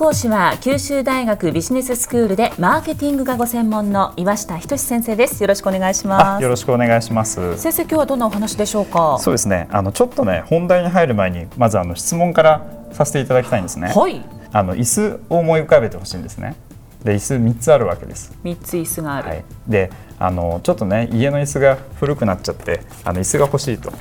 [0.00, 5.42] 講師は九州大学ビジネススクールでマーケティングがご専門の岩下仁先生です。
[5.42, 6.42] よろしくお願いします。
[6.42, 7.58] よろしくお願いします。
[7.58, 9.18] 先生今日はどんなお話でしょうか？
[9.20, 9.68] そうですね。
[9.70, 13.92] あのちょっとね本題に入る前にまずあの質問からさせていただきたいんですね。
[13.94, 14.24] はい。
[14.52, 16.56] あの椅子を思い浮かべてほしいんですね。
[17.04, 18.32] で椅子3つあるわけです。
[18.42, 23.92] 3つ椅子がある、はい、であのちょっとね家の椅子が古くなっちゃってあの椅子が欲しいと。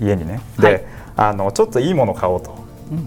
[0.00, 0.40] 家にね。
[0.58, 0.84] で、はい、
[1.18, 2.65] あのちょっといいもの買おうと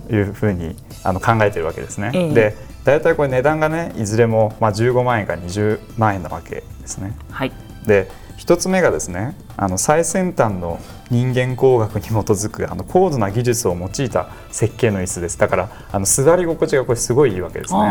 [0.09, 2.11] いうふうに、あの考えてるわけですね。
[2.14, 7.15] えで大体これ値段がねいずれもまあ15万円から20万円なわけですね。
[7.29, 7.52] はい、
[7.86, 10.79] で1つ目がですねあの最先端の
[11.11, 17.80] 人間工学に基づくあの高度な技術を用いた設計の椅子ですだからあの座り心地がこれすごいいいわけですね。
[17.80, 17.86] は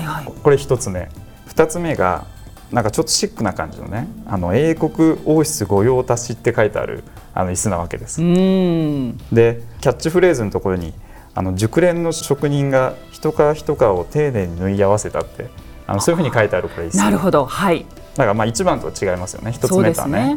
[0.00, 1.08] いはい、これ1つ目
[1.48, 2.26] 2つ目が
[2.72, 8.20] なんかちょっとシックな感じのねあの英国王室御用達って書いてあるあの椅子なわけです。
[8.20, 8.24] で
[9.80, 10.92] キャッチフレーズのところに
[11.34, 15.48] あの熟練の職人が一皮一皮を丁寧に縫い合わせたって
[15.86, 16.88] あのそういうふうに書いてあるこれ。
[16.88, 17.86] なるほどはい
[18.16, 20.36] だからまあ一番と違いますよね一つ目とはね。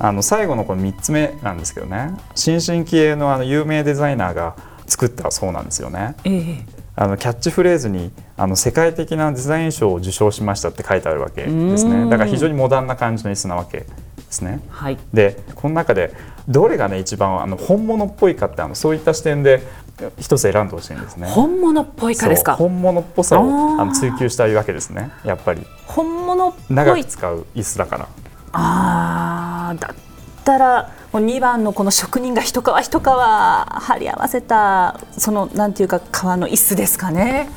[0.00, 4.54] あの最後のこの3つ目なんですけどね新進気鋭のあの有名デザイナーが
[4.86, 6.14] 作ったそうなんですよね。
[6.24, 6.64] えー、
[7.00, 13.86] あのキャッチフレーズにあの世界的なデザイン賞を受賞しましたって書いてあるわけですねだから非常にモダンな感じの椅子なわけで
[14.30, 14.60] すね。
[14.68, 16.12] はい、でこの中で
[16.48, 19.62] どれがね一番あの本物っぽいかってあのそういった視点で
[20.18, 21.28] 一つ選んでほしいんですね。
[21.28, 22.56] 本物っぽいかですか？
[22.56, 25.12] 本物っぽさをあの追求したいわけですね。
[25.24, 25.62] やっぱり。
[25.86, 26.76] 本物っぽい。
[26.76, 28.08] 長く使う椅子だから。
[28.52, 29.96] ああ、だっ
[30.44, 30.92] たら。
[31.12, 37.48] 2番のこの職人が一皮一皮貼り合わせたそのなんていうか革の椅子ですかね。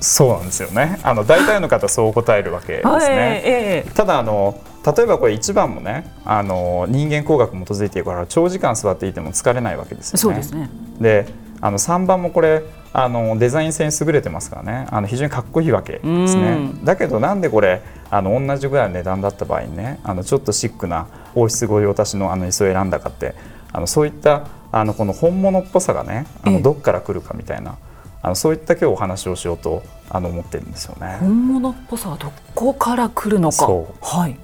[0.00, 0.98] そうなんですよね。
[1.02, 3.42] あの大体の方そう答えるわけですね。
[3.44, 4.60] えー、ただあの
[4.96, 10.20] 例えばこれ1番もねあの人間工学に基づいているから長時間座っていても疲れないわけですよね。
[10.20, 10.70] そうですね
[11.00, 11.26] で
[11.60, 16.70] あの3番もこれあのデザイン性に優れてますからねあの非常にかっこいいわけですね。
[16.84, 23.34] だけどなんでこれあの同じぐらいの値段だった場合にねあのちょっとシックな王室御用達のあの椅子を選んだかって
[23.72, 27.76] あのそういったあのこの本物っぽさがねあのどっから来るかみたいな。
[28.22, 31.18] あのそういった今日お話をしようとあの思ってるんですよね。
[31.20, 33.68] 本物っぽさはどこから来るのか。
[34.00, 34.36] はい。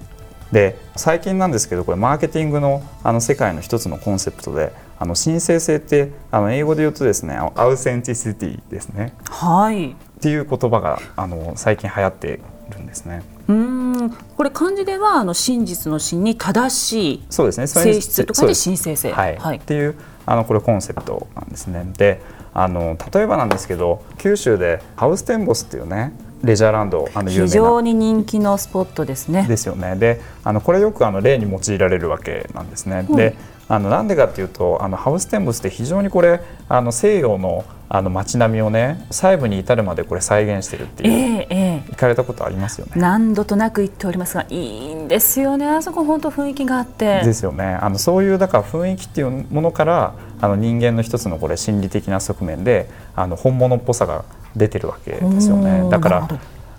[0.52, 9.14] で最近なんですけどこれマーケティングのあの世界の一つのコンセプトであの申請性ってあの英語で言うとですねアウセンティシティですね。
[9.28, 9.90] はい。
[9.90, 13.22] っていう言葉があの最近流行ってるんですね。
[13.48, 17.66] うんこれ漢字ではあの真実の真に正しいそうですね。
[17.66, 19.94] 性質とかで申請性、はい、はい、っていう
[20.26, 21.84] あのこれコンセプトなんですね。
[21.96, 22.20] で
[22.54, 26.12] あの例えばなんですけど九州でハウステンボスっていうね
[26.44, 29.46] レジャーランドあの非常に人気のスポットですね。
[29.48, 29.96] ですよね。
[29.96, 33.06] であのこれよくあの例に用いられるわけなんですね。
[33.08, 33.36] うん、で
[33.68, 41.71] あのなんでかっていうとあのハウステンボスって非常にこれあの西洋のあの街並みをね細部に至るまでこれ再現してるっていう、えーえー、行
[42.02, 42.92] かれたことありますよね？
[42.96, 45.66] 何度となく行っておりますがいいんですよね。
[45.66, 47.22] あそこ本当雰囲気があって。
[47.24, 47.64] ですよね。
[47.64, 54.24] あのそういうだから雰囲気っていうものからあの人間の一つのこれ心理的な側面であの本物っぽさが
[54.54, 55.88] 出てるわけですよね。
[55.90, 56.28] だから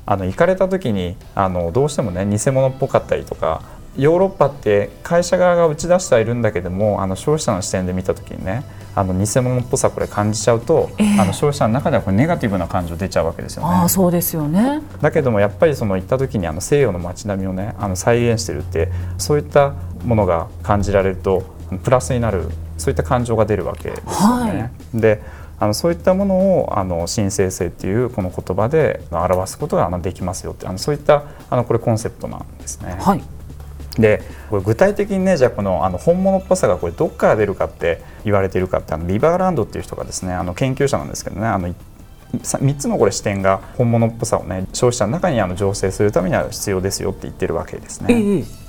[0.06, 3.62] あの行かれた時にあのどうしてもね偽物っぽかったりとか
[3.98, 8.64] ヨーロッパって会社側が打ち出してはいるんだけどもあの消費者の視点で見た時にね
[8.96, 13.76] あの偽物っぽさこれ感じちゃうと、えー、あの消費者の中ではこれネガティブな感情出ちゃうわけですよね。
[13.84, 19.74] あそうですよねだけどもやっぱりその行った時にあの西洋の街並みをねあの再現してるってそういった
[20.04, 21.44] ものが感じられると
[21.84, 24.62] プラスになるそういった感情が出るわけですよね。
[24.62, 25.22] はい、で
[25.60, 32.98] あのそういったものをあの神聖性っていうこの言葉で表すことができますよってあのそういったあのこれコンセプトなんですね。
[33.00, 33.24] はい
[33.98, 41.74] でこれ具体的にねじゃあこのあの本物っぽさがこれどっから出るかって言われているかってあのビバーランドっていう人がですねあの研究者なんですけどねあの
[42.34, 48.14] 3つのこれ視点が本物っぽさをね消費者の中にあの醸成するためには必要ですよって言ってるわけですね。
[48.14, 48.64] ええ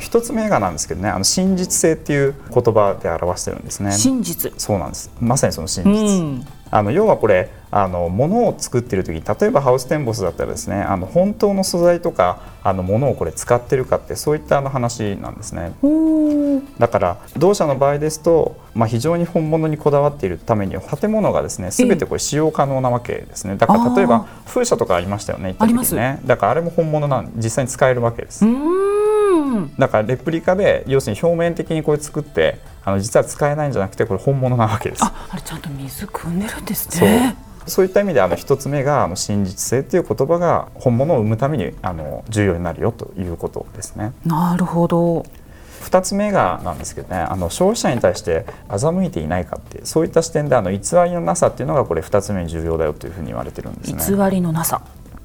[0.00, 3.92] 一つ目がなんですけどねあの真実性っていう言葉で表してるんですね。
[3.92, 4.50] 真実。
[4.56, 5.10] そうなんです。
[5.20, 15.72] まさにその真実、あの要はこれあの物を作ってる時例えばハウステンボスだったらですねあの本当の素材とかあの物をこれ使ってるかってそういったあの話なんですね。
[16.78, 23.56] だから同社の場合ですと、まあ、非常に本物にこだわっているために建物がですね全てこれ使用可能なわけですね。
[23.56, 28.44] だから例えば風車とかありましたよね行った時にねだからあれも本物なん実際に使えるわけです。
[29.78, 35.04] だからレプリカで要するに表面的にこれ作ってあの実は使えないんじゃなくてこれ本物なわけです。
[35.04, 37.36] ああれちゃんと水汲んでるんですね。
[37.66, 44.12] そういった意味であの一つ目があの真実性っていう言葉が本物を生むためにあの重要になるよということですね。
[44.24, 45.24] なるほど。
[45.82, 54.16] 2つ目がなんですけどねあの消費者に対して欺いていないかってそういった視点であの偽りのなさっていうのがこれ2つ目に重要だよというふうに言われてるんですね。
[54.16, 54.82] 偽りのなさ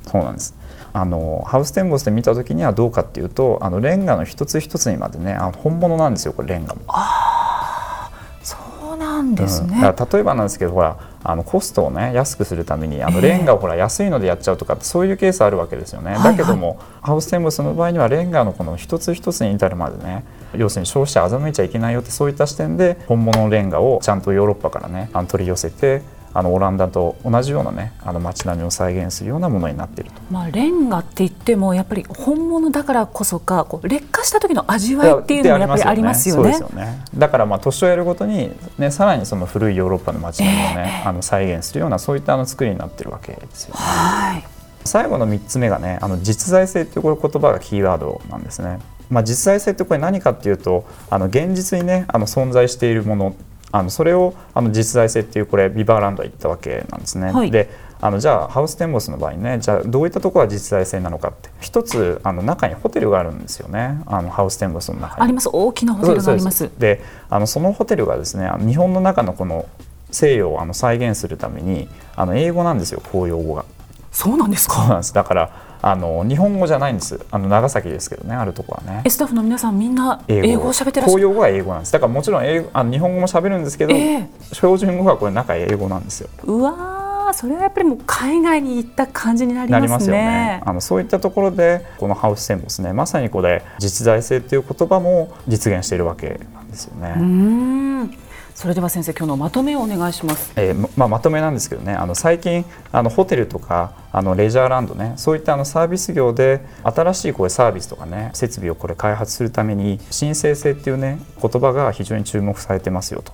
[0.07, 0.55] そうなんです
[0.93, 6.81] あのハウステンボスで見た時にはどうかっていうとあのレンガの一つ一つにまでねあの本物なんですよこれレンガも。
[6.87, 8.09] あ
[8.41, 8.55] そ
[8.93, 20.23] うなんですね、うん、例えばなんですけどほらあのコストをね安くするためにあのレンガをほら安いのでやっちゃうとかそういうケースあるわけですよね、だけども、ハウステンボスの場合にはレンガのこの一つ一つに至るまでね
[20.55, 26.01] 要するに消費者欺いちゃいけないよってそういった視点で本物のレンガをちゃんとヨーロッパからねあの取り寄せて
[26.37, 36.51] あのオランダと同じようなねあの街並みを再現するようなものになっていると、まあ、レンガって言ってもやっぱり本物だからこそかこう劣化した時の味わいっていうのもやっぱりありますよね。
[36.59, 43.79] よねだからまあ年をやるごとに、ね、さらにその古いヨーロッパの街並みをね、えー、あの再現するようなそういったあの作りになってるわけですよね。
[43.79, 44.43] はい
[44.83, 48.79] 最後の3つ目がねあの実在性というこれ言葉がキーワードなんですね。
[49.09, 53.35] まあ、実在性ってこれ何かっていうとあの現実にねあの存在しているもの
[53.71, 57.31] あのそれをあの実在性っていうこれビバーランドは言ったわけなんですね。
[57.31, 57.69] はい、で
[57.99, 64.01] あのじゃあハウステンボスの場合ねじゃあどういったところが実在性なのかって一つあの中にホテルがあるんですよね。
[64.05, 65.21] あのハウステンボスの中に。
[65.23, 65.49] あります。
[65.51, 66.69] 大きなホテルがあります。
[66.77, 69.65] であのそのホテルがですね日本の中のこの
[70.11, 73.65] 西洋をあの再現するためにあの英語なんですよ公用語が。
[74.11, 75.01] そうなんですか？
[75.13, 75.51] だから
[75.87, 77.23] あの日本語じゃないんです。
[77.29, 79.07] あの長崎ですけどねあるとこはね。
[79.07, 80.69] スタッフの皆さんみんな英語。
[80.69, 81.17] を喋ってらっしゃる？
[81.17, 81.93] 公用語は英語なんです。
[81.93, 86.29] だからもちろん英語あの日本語も喋るんですけど、えー、標準語はこれ中英語なんですよ。
[86.43, 90.17] うわそれはやっぱりもう海外に行った感じになりますね。
[90.17, 90.61] ね。
[90.65, 97.13] あのそういったところでこのハウステンボスねまさにこれ実在性という言葉も実現しているわけなんですよね。
[97.15, 98.17] うん
[98.55, 100.53] それでは先生今日のまとめをお願いします。
[100.55, 102.63] えー、まあまとめなんですけどねあの最近
[102.93, 113.33] あのホテルとかあのレジャーランドねそういったあのサービス業で新しいこれサービスとかね設備をこれ開発するために申請性っていうね言葉が非常に注目されてますよと。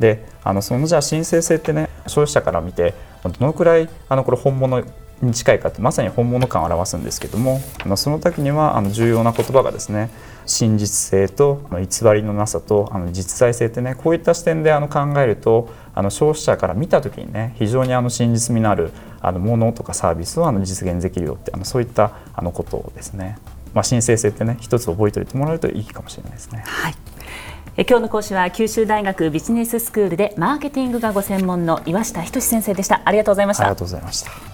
[0.00, 4.82] であのそのじゃあ申請性ってね消費者から見てどのくらいあのこれ本物
[5.24, 7.60] に近いかってまさに本物感を表すんですけども
[7.96, 10.10] その時にはあの重要な言葉がですね
[10.46, 11.78] 真実性と偽
[12.12, 23.38] りのなさとあの実在性ってねこういった視点であの考えるとあの消費者から見た時にね非常にあの真実味のあるあのものとかサービスをあの実現できるよってあのそういったあのことですね。
[23.72, 26.62] まあ、申請性ってね一つ覚えておいてもらえるといいかもしれないですね。
[26.64, 26.94] はい
[27.76, 34.53] え今日の講師は九州大学ビジネススクールでマーケティングがご専門の岩下仁先生でしたありがとうございましたありがとうございました